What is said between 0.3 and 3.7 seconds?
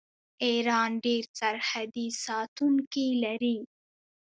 ایران ډیر سرحدي ساتونکي لري.